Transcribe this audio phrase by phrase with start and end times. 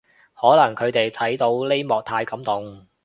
[0.33, 2.87] 可能佢哋睇到呢幕太感動